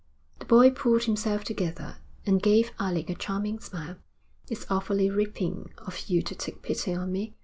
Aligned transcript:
The 0.39 0.45
boy 0.45 0.71
pulled 0.71 1.03
himself 1.03 1.43
together 1.43 1.97
and 2.25 2.41
gave 2.41 2.71
Alec 2.79 3.11
a 3.11 3.13
charming 3.13 3.59
smile. 3.59 3.97
'It's 4.49 4.65
awfully 4.67 5.11
ripping 5.11 5.69
of 5.77 6.09
you 6.09 6.23
to 6.23 6.33
take 6.33 6.63
pity 6.63 6.95
on 6.95 7.11
me.' 7.11 7.35